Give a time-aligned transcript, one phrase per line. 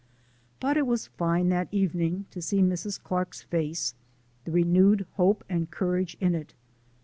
[0.59, 2.99] But it was fine, that evening, to see Mrs.
[3.03, 3.93] Clark's face,
[4.45, 6.55] the renewed hope and courage in it.